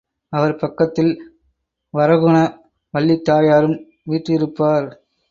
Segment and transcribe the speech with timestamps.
[0.33, 1.11] அவர் பக்கத்தில்
[1.93, 2.37] வரகுண
[2.93, 3.77] வல்லித்தாயாரும்
[4.05, 4.87] வீற்றிருப்பார்.